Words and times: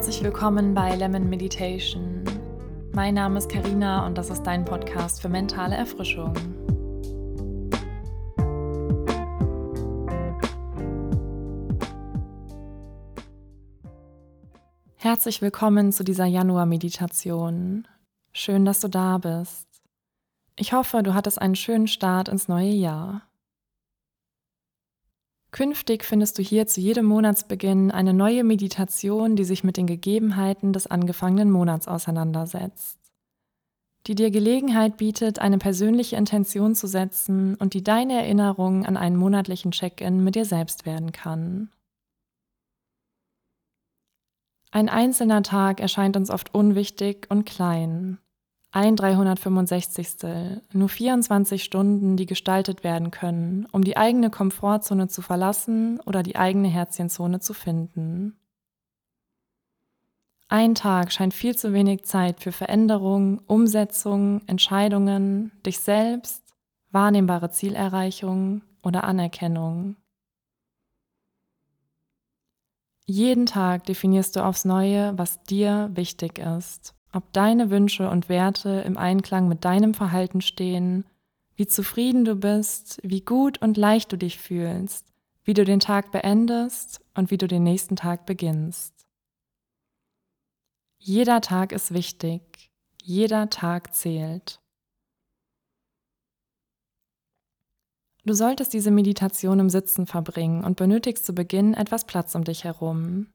Herzlich 0.00 0.22
willkommen 0.22 0.72
bei 0.72 0.96
Lemon 0.96 1.28
Meditation. 1.28 2.24
Mein 2.94 3.12
Name 3.12 3.36
ist 3.36 3.50
Karina 3.50 4.06
und 4.06 4.16
das 4.16 4.30
ist 4.30 4.44
dein 4.44 4.64
Podcast 4.64 5.20
für 5.20 5.28
mentale 5.28 5.76
Erfrischung. 5.76 6.32
Herzlich 14.96 15.42
willkommen 15.42 15.92
zu 15.92 16.02
dieser 16.02 16.24
Januar-Meditation. 16.24 17.86
Schön, 18.32 18.64
dass 18.64 18.80
du 18.80 18.88
da 18.88 19.18
bist. 19.18 19.68
Ich 20.56 20.72
hoffe, 20.72 21.02
du 21.02 21.12
hattest 21.12 21.38
einen 21.38 21.56
schönen 21.56 21.88
Start 21.88 22.30
ins 22.30 22.48
neue 22.48 22.72
Jahr. 22.72 23.29
Künftig 25.60 26.04
findest 26.04 26.38
du 26.38 26.42
hier 26.42 26.66
zu 26.66 26.80
jedem 26.80 27.04
Monatsbeginn 27.04 27.90
eine 27.90 28.14
neue 28.14 28.44
Meditation, 28.44 29.36
die 29.36 29.44
sich 29.44 29.62
mit 29.62 29.76
den 29.76 29.86
Gegebenheiten 29.86 30.72
des 30.72 30.86
angefangenen 30.86 31.50
Monats 31.50 31.86
auseinandersetzt, 31.86 32.98
die 34.06 34.14
dir 34.14 34.30
Gelegenheit 34.30 34.96
bietet, 34.96 35.38
eine 35.38 35.58
persönliche 35.58 36.16
Intention 36.16 36.74
zu 36.74 36.86
setzen 36.86 37.56
und 37.56 37.74
die 37.74 37.84
deine 37.84 38.14
Erinnerung 38.14 38.86
an 38.86 38.96
einen 38.96 39.16
monatlichen 39.16 39.72
Check-in 39.72 40.24
mit 40.24 40.34
dir 40.34 40.46
selbst 40.46 40.86
werden 40.86 41.12
kann. 41.12 41.70
Ein 44.70 44.88
einzelner 44.88 45.42
Tag 45.42 45.80
erscheint 45.80 46.16
uns 46.16 46.30
oft 46.30 46.54
unwichtig 46.54 47.26
und 47.28 47.44
klein, 47.44 48.16
ein 48.72 48.94
365. 48.94 50.28
Nur 50.72 50.88
24 50.88 51.64
Stunden, 51.64 52.16
die 52.16 52.26
gestaltet 52.26 52.84
werden 52.84 53.10
können, 53.10 53.66
um 53.72 53.82
die 53.82 53.96
eigene 53.96 54.30
Komfortzone 54.30 55.08
zu 55.08 55.22
verlassen 55.22 56.00
oder 56.06 56.22
die 56.22 56.36
eigene 56.36 56.68
Herzchenzone 56.68 57.40
zu 57.40 57.52
finden. 57.52 58.36
Ein 60.48 60.74
Tag 60.74 61.12
scheint 61.12 61.34
viel 61.34 61.56
zu 61.56 61.72
wenig 61.72 62.04
Zeit 62.04 62.40
für 62.40 62.52
Veränderung, 62.52 63.40
Umsetzung, 63.46 64.42
Entscheidungen, 64.46 65.52
dich 65.64 65.78
selbst, 65.78 66.42
wahrnehmbare 66.90 67.50
Zielerreichung 67.50 68.62
oder 68.82 69.04
Anerkennung. 69.04 69.96
Jeden 73.06 73.46
Tag 73.46 73.84
definierst 73.86 74.36
du 74.36 74.44
aufs 74.44 74.64
Neue, 74.64 75.16
was 75.18 75.42
dir 75.42 75.90
wichtig 75.92 76.38
ist 76.38 76.94
ob 77.12 77.32
deine 77.32 77.70
Wünsche 77.70 78.08
und 78.08 78.28
Werte 78.28 78.82
im 78.86 78.96
Einklang 78.96 79.48
mit 79.48 79.64
deinem 79.64 79.94
Verhalten 79.94 80.40
stehen, 80.40 81.04
wie 81.56 81.66
zufrieden 81.66 82.24
du 82.24 82.36
bist, 82.36 83.00
wie 83.02 83.20
gut 83.20 83.60
und 83.60 83.76
leicht 83.76 84.12
du 84.12 84.16
dich 84.16 84.38
fühlst, 84.38 85.06
wie 85.44 85.54
du 85.54 85.64
den 85.64 85.80
Tag 85.80 86.12
beendest 86.12 87.00
und 87.14 87.30
wie 87.30 87.38
du 87.38 87.46
den 87.46 87.62
nächsten 87.62 87.96
Tag 87.96 88.26
beginnst. 88.26 88.94
Jeder 90.98 91.40
Tag 91.40 91.72
ist 91.72 91.92
wichtig, 91.92 92.70
jeder 93.02 93.50
Tag 93.50 93.94
zählt. 93.94 94.60
Du 98.24 98.34
solltest 98.34 98.74
diese 98.74 98.90
Meditation 98.90 99.60
im 99.60 99.70
Sitzen 99.70 100.06
verbringen 100.06 100.62
und 100.62 100.76
benötigst 100.76 101.24
zu 101.24 101.34
Beginn 101.34 101.74
etwas 101.74 102.04
Platz 102.04 102.34
um 102.34 102.44
dich 102.44 102.64
herum. 102.64 103.28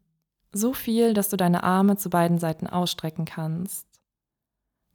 So 0.57 0.71
viel, 0.71 1.13
dass 1.13 1.27
du 1.27 1.35
deine 1.35 1.63
Arme 1.63 1.97
zu 1.97 2.09
beiden 2.09 2.39
Seiten 2.39 2.65
ausstrecken 2.65 3.25
kannst. 3.25 3.85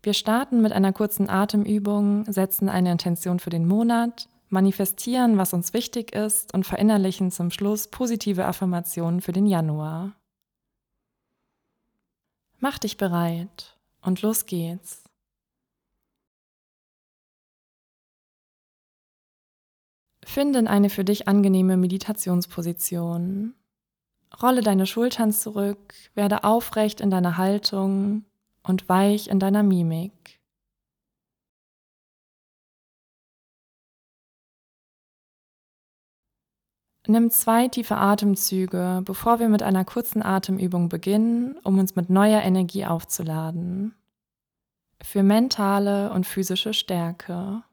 Wir 0.03 0.15
starten 0.15 0.63
mit 0.63 0.73
einer 0.73 0.95
kurzen 0.95 1.29
Atemübung, 1.29 2.25
setzen 2.33 2.71
eine 2.71 2.91
Intention 2.91 3.41
für 3.41 3.51
den 3.51 3.69
Monat, 3.69 4.27
manifestieren, 4.49 5.37
was 5.37 5.53
uns 5.53 5.75
wichtig 5.75 6.15
ist 6.15 6.55
und 6.55 6.65
verinnerlichen 6.65 7.31
zum 7.31 7.51
Schluss 7.51 7.89
positive 7.89 8.47
Affirmationen 8.47 9.21
für 9.21 9.33
den 9.33 9.45
Januar. 9.45 10.17
Mach 12.59 12.79
dich 12.79 12.97
bereit 12.97 13.79
und 14.01 14.23
los 14.23 14.47
geht's. 14.47 15.05
Finde 20.25 20.71
eine 20.71 20.89
für 20.89 21.05
dich 21.05 21.29
angenehme 21.29 21.77
Meditationsposition. 21.77 23.57
Rolle 24.43 24.63
deine 24.63 24.87
Schultern 24.87 25.33
zurück, 25.33 25.95
werde 26.15 26.45
aufrecht 26.45 27.01
in 27.01 27.11
deiner 27.11 27.37
Haltung 27.37 28.25
und 28.63 28.89
weich 28.89 29.29
in 29.29 29.39
deiner 29.39 29.63
Mimik. 29.63 30.41
Nimm 37.07 37.31
zwei 37.31 37.67
tiefe 37.67 37.97
Atemzüge, 37.97 39.03
bevor 39.05 39.41
wir 39.41 39.49
mit 39.49 39.63
einer 39.63 39.85
kurzen 39.85 40.23
Atemübung 40.23 40.89
beginnen, 40.89 41.59
um 41.65 41.79
uns 41.79 41.97
mit 41.97 42.09
neuer 42.09 42.43
Energie 42.43 42.87
aufzuladen. 42.87 43.97
Für 45.03 45.23
mentale 45.23 46.13
und 46.13 46.27
physische 46.27 46.73
Stärke. 46.73 47.65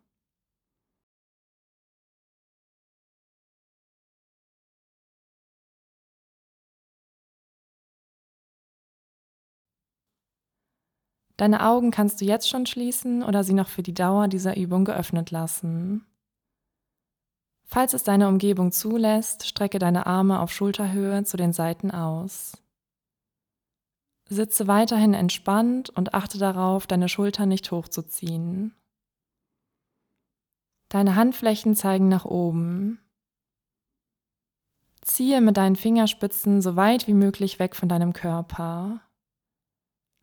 Deine 11.37 11.65
Augen 11.65 11.91
kannst 11.91 12.19
du 12.19 12.25
jetzt 12.25 12.49
schon 12.49 12.65
schließen 12.65 13.23
oder 13.23 13.43
sie 13.43 13.53
noch 13.53 13.67
für 13.67 13.83
die 13.83 13.93
Dauer 13.93 14.27
dieser 14.27 14.57
Übung 14.57 14.85
geöffnet 14.85 15.29
lassen. 15.29 16.05
Falls 17.63 17.93
es 17.93 18.03
deine 18.03 18.27
Umgebung 18.27 18.71
zulässt, 18.71 19.45
strecke 19.45 19.77
deine 19.77 20.07
Arme 20.07 20.39
auf 20.39 20.51
Schulterhöhe 20.51 21.23
zu 21.25 21.37
den 21.37 21.53
Seiten 21.53 21.91
aus. 21.91 22.57
Sitze 24.29 24.67
weiterhin 24.67 25.13
entspannt 25.13 25.89
und 25.91 26.13
achte 26.13 26.37
darauf, 26.37 26.87
deine 26.87 27.07
Schultern 27.07 27.49
nicht 27.49 27.71
hochzuziehen. 27.71 28.73
Deine 30.89 31.15
Handflächen 31.15 31.75
zeigen 31.75 32.07
nach 32.07 32.25
oben. 32.25 32.99
Ziehe 35.01 35.39
mit 35.41 35.57
deinen 35.57 35.75
Fingerspitzen 35.75 36.61
so 36.61 36.75
weit 36.75 37.07
wie 37.07 37.13
möglich 37.13 37.59
weg 37.59 37.75
von 37.75 37.89
deinem 37.89 38.13
Körper. 38.13 39.01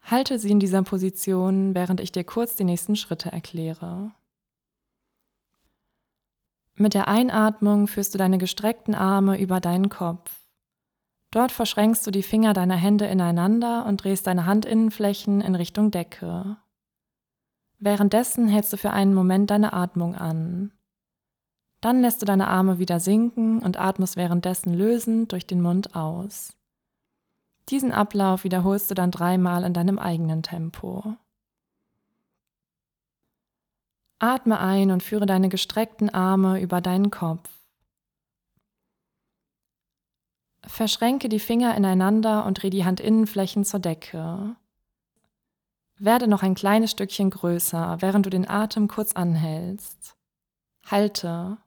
Halte 0.04 0.38
sie 0.38 0.50
in 0.50 0.60
dieser 0.60 0.82
Position, 0.82 1.74
während 1.74 2.00
ich 2.00 2.12
dir 2.12 2.24
kurz 2.24 2.56
die 2.56 2.64
nächsten 2.64 2.94
Schritte 2.94 3.32
erkläre. 3.32 4.12
Mit 6.76 6.92
der 6.94 7.08
Einatmung 7.08 7.86
führst 7.86 8.14
du 8.14 8.18
deine 8.18 8.38
gestreckten 8.38 8.94
Arme 8.94 9.40
über 9.40 9.60
deinen 9.60 9.88
Kopf. 9.88 10.30
Dort 11.30 11.52
verschränkst 11.52 12.06
du 12.06 12.10
die 12.10 12.22
Finger 12.22 12.52
deiner 12.52 12.76
Hände 12.76 13.06
ineinander 13.06 13.86
und 13.86 14.04
drehst 14.04 14.26
deine 14.26 14.46
Handinnenflächen 14.46 15.40
in 15.40 15.54
Richtung 15.54 15.90
Decke. 15.90 16.58
Währenddessen 17.78 18.46
hältst 18.48 18.72
du 18.72 18.76
für 18.76 18.90
einen 18.90 19.14
Moment 19.14 19.50
deine 19.50 19.72
Atmung 19.72 20.14
an. 20.14 20.72
Dann 21.80 22.00
lässt 22.00 22.22
du 22.22 22.26
deine 22.26 22.48
Arme 22.48 22.78
wieder 22.78 23.00
sinken 23.00 23.60
und 23.60 23.78
atmest 23.78 24.16
währenddessen 24.16 24.74
lösend 24.74 25.32
durch 25.32 25.46
den 25.46 25.60
Mund 25.60 25.94
aus. 25.94 26.54
Diesen 27.70 27.92
Ablauf 27.92 28.44
wiederholst 28.44 28.90
du 28.90 28.94
dann 28.94 29.10
dreimal 29.10 29.64
in 29.64 29.72
deinem 29.72 29.98
eigenen 29.98 30.42
Tempo. 30.42 31.16
Atme 34.18 34.58
ein 34.58 34.90
und 34.90 35.02
führe 35.02 35.26
deine 35.26 35.48
gestreckten 35.48 36.10
Arme 36.10 36.60
über 36.60 36.80
deinen 36.80 37.10
Kopf. 37.10 37.50
Verschränke 40.66 41.28
die 41.28 41.40
Finger 41.40 41.76
ineinander 41.76 42.46
und 42.46 42.62
dreh 42.62 42.70
die 42.70 42.84
Handinnenflächen 42.84 43.64
zur 43.64 43.80
Decke. 43.80 44.56
Werde 45.96 46.26
noch 46.26 46.42
ein 46.42 46.54
kleines 46.54 46.90
Stückchen 46.90 47.30
größer, 47.30 47.98
während 48.00 48.26
du 48.26 48.30
den 48.30 48.48
Atem 48.48 48.88
kurz 48.88 49.12
anhältst. 49.12 50.16
Halte 50.86 51.58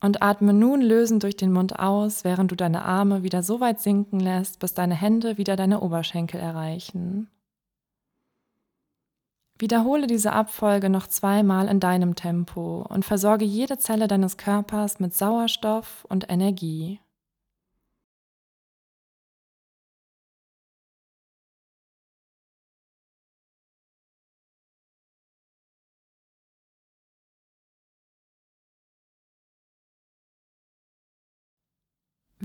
und 0.00 0.22
atme 0.22 0.52
nun 0.52 0.80
lösend 0.80 1.22
durch 1.22 1.36
den 1.36 1.52
Mund 1.52 1.78
aus, 1.78 2.24
während 2.24 2.50
du 2.50 2.56
deine 2.56 2.84
Arme 2.84 3.22
wieder 3.22 3.42
so 3.42 3.60
weit 3.60 3.80
sinken 3.80 4.20
lässt, 4.20 4.58
bis 4.58 4.74
deine 4.74 4.94
Hände 4.94 5.38
wieder 5.38 5.56
deine 5.56 5.80
Oberschenkel 5.80 6.40
erreichen. 6.40 7.28
Wiederhole 9.58 10.06
diese 10.06 10.32
Abfolge 10.32 10.90
noch 10.90 11.06
zweimal 11.06 11.68
in 11.68 11.80
deinem 11.80 12.14
Tempo 12.14 12.84
und 12.88 13.06
versorge 13.06 13.46
jede 13.46 13.78
Zelle 13.78 14.06
deines 14.06 14.36
Körpers 14.36 15.00
mit 15.00 15.14
Sauerstoff 15.14 16.04
und 16.10 16.30
Energie. 16.30 17.00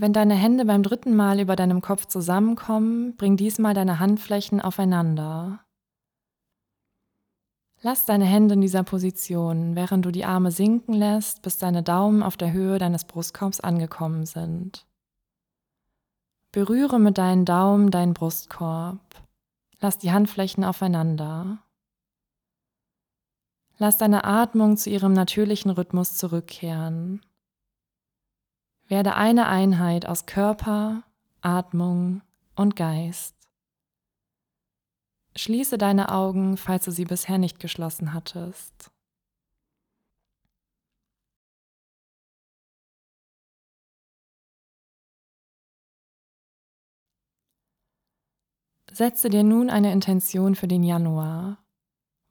Wenn 0.02 0.14
deine 0.14 0.34
Hände 0.34 0.66
beim 0.66 0.82
dritten 0.82 1.16
Mal 1.16 1.40
über 1.40 1.56
deinem 1.56 1.80
Kopf 1.80 2.08
zusammenkommen, 2.08 3.16
bring 3.18 3.38
diesmal 3.38 3.76
deine 3.76 4.00
Handflächen 4.00 4.60
aufeinander. 4.60 5.64
Lass 7.84 8.08
deine 8.08 8.26
Hände 8.26 8.56
in 8.56 8.62
dieser 8.62 8.82
Position, 8.82 9.76
während 9.76 10.04
du 10.04 10.10
die 10.10 10.26
Arme 10.26 10.50
sinken 10.50 10.94
lässt, 10.94 11.44
bis 11.44 11.60
deine 11.60 11.84
Daumen 11.84 12.24
auf 12.24 12.36
der 12.36 12.52
Höhe 12.52 12.80
deines 12.80 13.06
Brustkorbs 13.06 13.60
angekommen 13.60 14.26
sind. 14.26 14.88
Berühre 16.52 17.00
mit 17.00 17.20
deinen 17.20 17.46
Daumen 17.46 17.92
deinen 17.92 18.16
Brustkorb. 18.16 19.02
Lass 19.82 20.00
die 20.00 20.12
Handflächen 20.12 20.64
aufeinander. 20.64 21.60
Lass 23.78 24.00
deine 24.00 24.24
Atmung 24.24 24.78
zu 24.78 24.90
ihrem 24.90 25.14
natürlichen 25.14 25.70
Rhythmus 25.70 26.16
zurückkehren. 26.18 27.22
Werde 28.92 29.16
eine 29.16 29.48
Einheit 29.48 30.06
aus 30.06 30.26
Körper, 30.26 31.04
Atmung 31.40 32.24
und 32.58 32.76
Geist. 32.76 33.34
Schließe 35.34 35.78
deine 35.78 36.12
Augen, 36.12 36.58
falls 36.58 36.84
du 36.84 36.92
sie 36.92 37.06
bisher 37.06 37.38
nicht 37.38 37.62
geschlossen 37.62 38.14
hattest. 38.14 38.92
Setze 48.92 49.30
dir 49.30 49.44
nun 49.44 49.70
eine 49.70 49.94
Intention 49.94 50.54
für 50.54 50.68
den 50.68 50.84
Januar. 50.84 51.64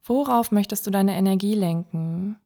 Worauf 0.03 0.53
möchtest 0.53 0.87
du 0.87 0.91
deine 0.91 1.17
Energie 1.17 1.55
lenken? 1.55 2.39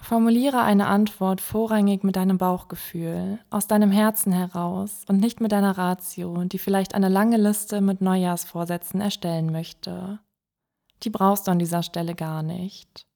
Formuliere 0.00 0.60
eine 0.62 0.86
Antwort 0.86 1.40
vorrangig 1.40 2.04
mit 2.04 2.16
deinem 2.16 2.38
Bauchgefühl, 2.38 3.38
aus 3.50 3.66
deinem 3.66 3.90
Herzen 3.90 4.30
heraus 4.32 5.04
und 5.08 5.18
nicht 5.18 5.40
mit 5.40 5.52
deiner 5.52 5.78
Ratio, 5.78 6.44
die 6.44 6.58
vielleicht 6.58 6.94
eine 6.94 7.08
lange 7.08 7.38
Liste 7.38 7.80
mit 7.80 8.02
Neujahrsvorsätzen 8.02 9.00
erstellen 9.00 9.50
möchte. 9.50 10.20
Die 11.02 11.10
brauchst 11.10 11.46
du 11.46 11.50
an 11.50 11.58
dieser 11.58 11.82
Stelle 11.82 12.14
gar 12.14 12.42
nicht. 12.42 13.06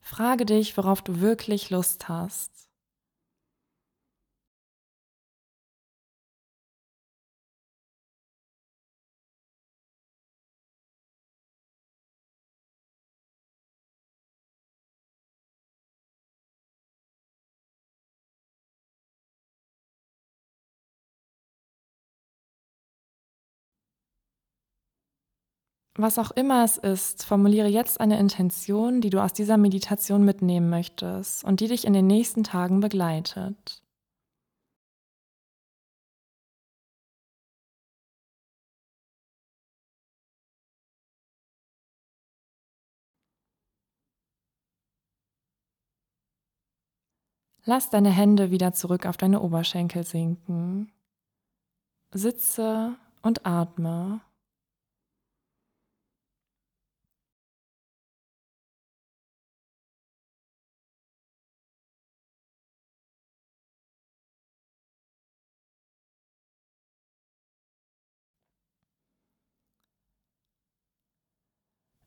Frage 0.00 0.44
dich, 0.44 0.76
worauf 0.76 1.00
du 1.00 1.20
wirklich 1.20 1.70
Lust 1.70 2.08
hast. 2.08 2.63
Was 25.96 26.18
auch 26.18 26.32
immer 26.32 26.64
es 26.64 26.76
ist, 26.76 27.24
formuliere 27.24 27.68
jetzt 27.68 28.00
eine 28.00 28.18
Intention, 28.18 29.00
die 29.00 29.10
du 29.10 29.22
aus 29.22 29.32
dieser 29.32 29.56
Meditation 29.56 30.24
mitnehmen 30.24 30.68
möchtest 30.68 31.44
und 31.44 31.60
die 31.60 31.68
dich 31.68 31.86
in 31.86 31.92
den 31.92 32.08
nächsten 32.08 32.42
Tagen 32.42 32.80
begleitet. 32.80 33.80
Lass 47.66 47.88
deine 47.88 48.10
Hände 48.10 48.50
wieder 48.50 48.72
zurück 48.74 49.06
auf 49.06 49.16
deine 49.16 49.40
Oberschenkel 49.40 50.04
sinken. 50.04 50.92
Sitze 52.10 52.96
und 53.22 53.46
atme. 53.46 54.20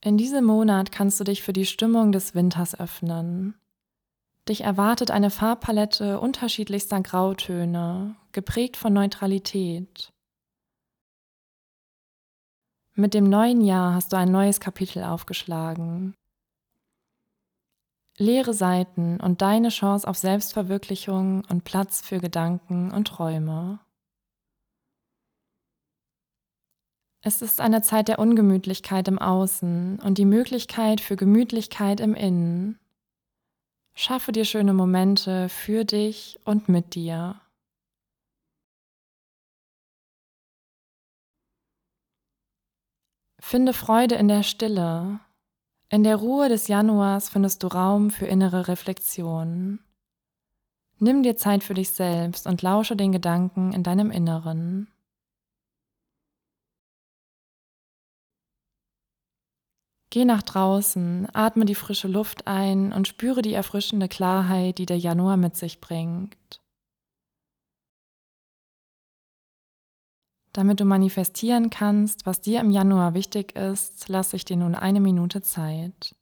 In 0.08 0.18
diesem 0.18 0.46
Monat 0.46 0.94
kannst 0.94 1.20
du 1.20 1.26
dich 1.26 1.44
für 1.44 1.52
die 1.52 1.66
Stimmung 1.66 2.14
des 2.14 2.34
Winters 2.34 2.80
öffnen. 2.80 3.56
Dich 4.48 4.62
erwartet 4.62 5.12
eine 5.12 5.30
Farbpalette 5.30 6.22
unterschiedlichster 6.22 7.02
Grautöne, 7.02 8.16
geprägt 8.32 8.78
von 8.78 8.94
Neutralität. 8.94 10.14
Mit 12.94 13.14
dem 13.14 13.26
neuen 13.26 13.60
Jahr 13.60 13.96
hast 13.96 14.14
du 14.14 14.16
ein 14.16 14.32
neues 14.32 14.62
Kapitel 14.62 15.04
aufgeschlagen. 15.04 16.16
Leere 18.18 18.54
Seiten 18.54 19.20
und 19.20 19.42
deine 19.42 19.68
Chance 19.68 20.08
auf 20.08 20.16
Selbstverwirklichung 20.16 21.44
und 21.50 21.66
Platz 21.66 22.00
für 22.00 22.20
Gedanken 22.20 22.92
und 22.92 23.10
Träume. 23.10 23.80
Es 27.28 27.42
ist 27.42 27.60
eine 27.60 27.82
Zeit 27.82 28.08
der 28.08 28.20
Ungemütlichkeit 28.20 29.10
im 29.10 29.20
Außen 29.20 30.00
und 30.00 30.18
die 30.18 30.24
Möglichkeit 30.24 31.02
für 31.02 31.18
Gemütlichkeit 31.18 32.00
im 32.00 32.16
Innen. 32.16 32.80
Schaffe 33.94 34.32
dir 34.32 34.46
schöne 34.46 34.74
Momente 34.74 35.50
für 35.50 35.84
dich 35.84 36.40
und 36.46 36.70
mit 36.70 36.96
dir. 36.96 37.42
Finde 43.42 43.74
Freude 43.74 44.16
in 44.16 44.30
der 44.30 44.44
Stille. 44.44 45.20
In 45.90 46.06
der 46.06 46.16
Ruhe 46.16 46.48
des 46.48 46.70
Januars 46.70 47.28
findest 47.28 47.62
du 47.62 47.68
Raum 47.68 48.10
für 48.10 48.26
innere 48.26 48.70
Reflexion. 48.70 49.80
Nimm 51.00 51.24
dir 51.24 51.36
Zeit 51.36 51.66
für 51.66 51.74
dich 51.74 51.90
selbst 51.90 52.48
und 52.48 52.62
lausche 52.62 52.96
den 52.96 53.12
Gedanken 53.12 53.74
in 53.74 53.84
deinem 53.84 54.12
Inneren. 54.12 54.88
Geh 60.18 60.26
nach 60.26 60.42
draußen, 60.42 61.28
atme 61.34 61.66
die 61.66 61.76
frische 61.76 62.08
Luft 62.08 62.48
ein 62.48 62.92
und 62.92 63.08
spüre 63.08 63.44
die 63.44 63.54
erfrischende 63.54 64.08
Klarheit, 64.08 64.80
die 64.80 64.88
der 64.88 64.98
Januar 64.98 65.38
mit 65.38 65.56
sich 65.56 65.80
bringt. 65.80 66.60
Damit 70.54 70.80
du 70.80 70.86
manifestieren 70.86 71.70
kannst, 71.70 72.26
was 72.26 72.42
dir 72.42 72.62
im 72.62 72.72
Januar 72.72 73.14
wichtig 73.14 73.56
ist, 73.56 74.10
lasse 74.10 74.38
ich 74.38 74.44
dir 74.44 74.58
nun 74.58 74.74
eine 74.74 75.02
Minute 75.02 75.44
Zeit. 75.44 76.16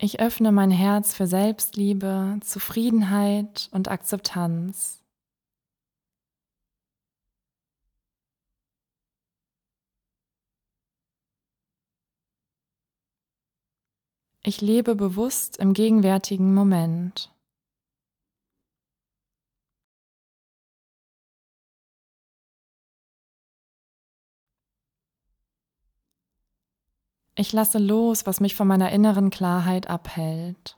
Ich 0.00 0.20
öffne 0.20 0.52
mein 0.52 0.70
Herz 0.70 1.12
für 1.14 1.26
Selbstliebe, 1.26 2.38
Zufriedenheit 2.42 3.68
und 3.72 3.88
Akzeptanz. 3.88 5.02
Ich 14.44 14.60
lebe 14.60 14.94
bewusst 14.94 15.56
im 15.56 15.74
gegenwärtigen 15.74 16.54
Moment. 16.54 17.30
Ich 27.40 27.52
lasse 27.52 27.78
los, 27.78 28.26
was 28.26 28.40
mich 28.40 28.56
von 28.56 28.66
meiner 28.66 28.90
inneren 28.90 29.30
Klarheit 29.30 29.88
abhält. 29.88 30.76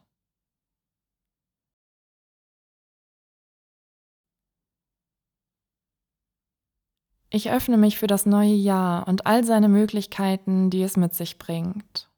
Ich 7.31 7.51
öffne 7.51 7.79
mich 7.79 7.99
für 7.99 8.07
das 8.07 8.27
neue 8.27 8.53
Jahr 8.53 9.09
und 9.09 9.25
all 9.25 9.43
seine 9.43 9.71
Möglichkeiten, 9.71 10.69
die 10.69 10.83
es 10.83 10.99
mit 10.99 11.15
sich 11.15 11.39
bringt. 11.39 12.11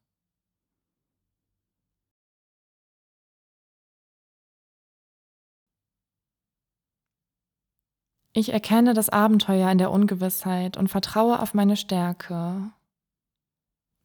Ich 8.33 8.53
erkenne 8.53 8.93
das 8.93 9.09
Abenteuer 9.09 9.71
in 9.71 9.79
der 9.79 9.93
Ungewissheit 9.93 10.77
und 10.77 10.89
vertraue 10.89 11.39
auf 11.39 11.55
meine 11.55 11.77
Stärke. 11.77 12.73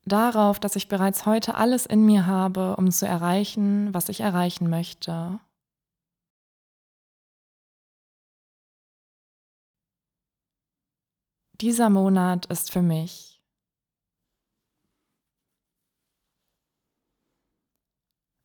Darauf, 0.07 0.57
dass 0.61 0.77
ich 0.77 0.87
bereits 0.87 1.25
heute 1.25 1.55
alles 1.55 1.85
in 1.85 2.05
mir 2.05 2.25
habe, 2.27 2.77
um 2.77 2.91
zu 2.91 3.05
erreichen, 3.05 3.93
was 3.93 4.07
ich 4.07 4.21
erreichen 4.21 4.69
möchte. 4.69 5.41
Dieser 11.59 11.89
Monat 11.89 12.45
ist 12.45 12.71
für 12.71 12.81
mich. 12.81 13.41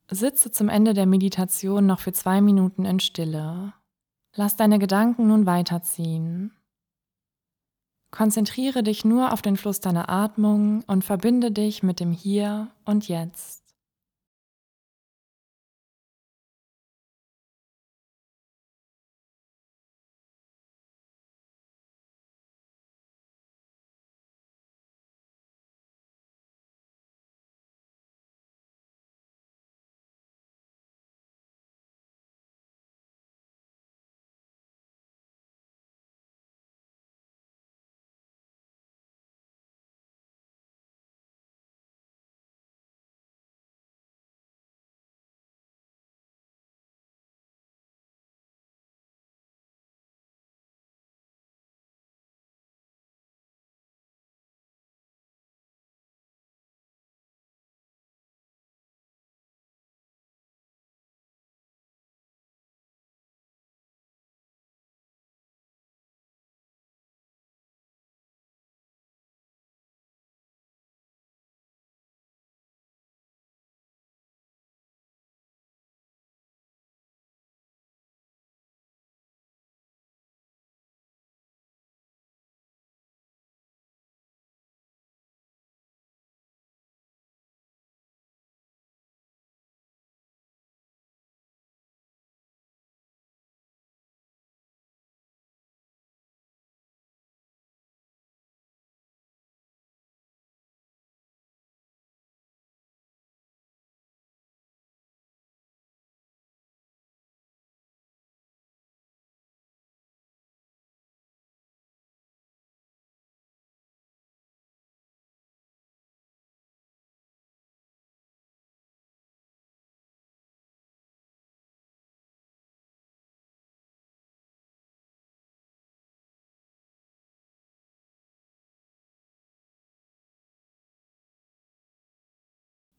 Sitze 0.09 0.51
zum 0.51 0.67
Ende 0.67 0.93
der 0.93 1.05
Meditation 1.05 1.85
noch 1.85 2.01
für 2.01 2.11
zwei 2.11 2.41
Minuten 2.41 2.83
in 2.83 2.99
Stille. 2.99 3.73
Lass 4.35 4.57
deine 4.57 4.79
Gedanken 4.79 5.27
nun 5.27 5.45
weiterziehen. 5.45 6.51
Konzentriere 8.13 8.83
dich 8.83 9.05
nur 9.05 9.33
auf 9.33 9.41
den 9.41 9.57
Fluss 9.57 9.79
deiner 9.79 10.07
Atmung 10.07 10.83
und 10.85 11.03
verbinde 11.03 11.51
dich 11.51 11.81
mit 11.81 11.99
dem 11.99 12.11
Hier 12.11 12.67
und 12.85 13.07
Jetzt. 13.07 13.62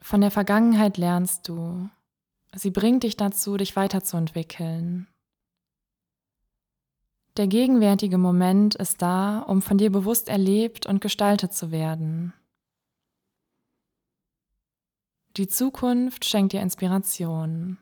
Von 0.04 0.20
der 0.20 0.30
Vergangenheit 0.30 0.98
lernst 0.98 1.48
du. 1.48 1.88
Sie 2.54 2.70
bringt 2.70 3.04
dich 3.04 3.16
dazu, 3.16 3.56
dich 3.56 3.74
weiterzuentwickeln. 3.74 5.08
Der 7.38 7.46
gegenwärtige 7.46 8.18
Moment 8.18 8.74
ist 8.74 9.00
da, 9.00 9.38
um 9.38 9.62
von 9.62 9.78
dir 9.78 9.90
bewusst 9.90 10.28
erlebt 10.28 10.84
und 10.84 11.00
gestaltet 11.00 11.54
zu 11.54 11.70
werden. 11.70 12.34
Die 15.38 15.48
Zukunft 15.48 16.26
schenkt 16.26 16.52
dir 16.52 16.60
Inspiration. 16.60 17.78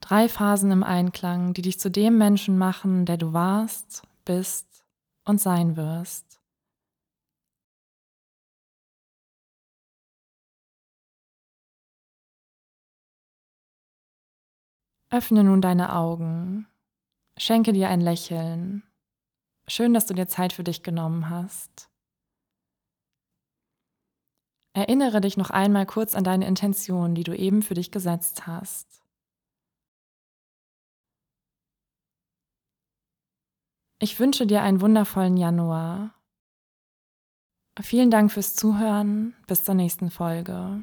Drei 0.00 0.30
Phasen 0.30 0.70
im 0.70 0.84
Einklang, 0.84 1.52
die 1.52 1.60
dich 1.60 1.78
zu 1.78 1.90
dem 1.90 2.16
Menschen 2.16 2.56
machen, 2.56 3.04
der 3.04 3.18
du 3.18 3.34
warst, 3.34 4.04
bist 4.24 4.86
und 5.26 5.38
sein 5.38 5.76
wirst. 5.76 6.33
Öffne 15.14 15.44
nun 15.44 15.60
deine 15.60 15.94
Augen. 15.94 16.66
Schenke 17.38 17.72
dir 17.72 17.88
ein 17.88 18.00
Lächeln. 18.00 18.82
Schön, 19.68 19.94
dass 19.94 20.06
du 20.06 20.14
dir 20.14 20.26
Zeit 20.26 20.52
für 20.52 20.64
dich 20.64 20.82
genommen 20.82 21.30
hast. 21.30 21.88
Erinnere 24.72 25.20
dich 25.20 25.36
noch 25.36 25.50
einmal 25.50 25.86
kurz 25.86 26.16
an 26.16 26.24
deine 26.24 26.48
Intention, 26.48 27.14
die 27.14 27.22
du 27.22 27.32
eben 27.32 27.62
für 27.62 27.74
dich 27.74 27.92
gesetzt 27.92 28.48
hast. 28.48 29.04
Ich 34.00 34.18
wünsche 34.18 34.48
dir 34.48 34.62
einen 34.62 34.80
wundervollen 34.80 35.36
Januar. 35.36 36.12
Vielen 37.80 38.10
Dank 38.10 38.32
fürs 38.32 38.56
Zuhören. 38.56 39.36
Bis 39.46 39.62
zur 39.62 39.76
nächsten 39.76 40.10
Folge. 40.10 40.82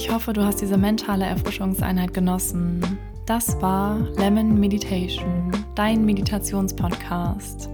Ich 0.00 0.10
hoffe, 0.10 0.32
du 0.32 0.42
hast 0.42 0.62
diese 0.62 0.78
mentale 0.78 1.26
Erfrischungseinheit 1.26 2.14
genossen. 2.14 2.80
Das 3.26 3.60
war 3.60 3.98
Lemon 4.16 4.58
Meditation, 4.58 5.52
dein 5.74 6.06
Meditationspodcast. 6.06 7.68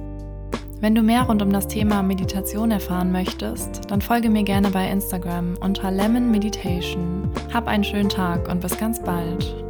Wenn 0.81 0.97
du 0.97 1.03
mehr 1.03 1.23
rund 1.23 1.41
um 1.41 1.53
das 1.53 1.69
Thema 1.69 2.03
Meditation 2.03 2.73
erfahren 2.73 3.13
möchtest, 3.13 3.89
dann 3.93 4.01
folge 4.01 4.29
mir 4.29 4.43
gerne 4.43 4.71
bei 4.71 4.91
Instagram 4.91 5.57
unter 5.61 5.93
Lemon 5.93 6.33
Meditation. 6.33 7.31
Hab 7.55 7.69
einen 7.69 7.85
schönen 7.85 8.09
Tag 8.09 8.49
und 8.49 8.61
bis 8.61 8.77
ganz 8.77 9.01
bald. 9.01 9.66